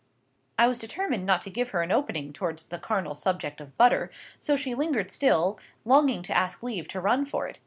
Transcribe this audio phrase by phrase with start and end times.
[0.57, 4.09] "I was determined not to give her an opening towards the carnal subject of butter,
[4.39, 7.59] so she lingered still, longing to ask leave to run for it.